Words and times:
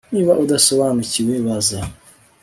Niba 0.13 0.31
udasobanukiwe 0.43 1.33
baza 1.47 1.79